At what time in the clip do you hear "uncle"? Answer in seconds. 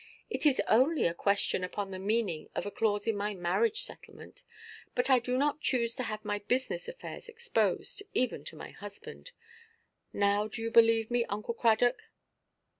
11.25-11.53